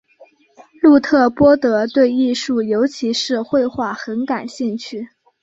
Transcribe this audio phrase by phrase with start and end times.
[0.81, 5.07] 路特波德对艺术尤其是绘画很感兴趣。